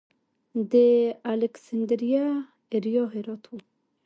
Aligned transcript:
د 0.71 0.73
الکسندریه 1.31 2.25
اریا 2.75 3.03
هرات 3.13 3.43
و 3.49 3.53